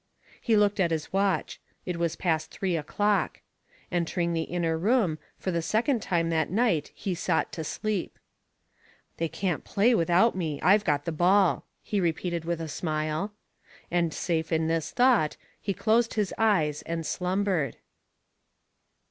[0.41, 1.61] He looked at his watch.
[1.85, 3.41] It was past three o'clock.
[3.91, 8.17] Entering the inner room, for the second time that night he sought to sleep.
[9.17, 13.31] "They can't play without me I've got the ball," he repeated with a smile.
[13.91, 17.77] And, safe in this thought, he closed his eyes, and slumbered.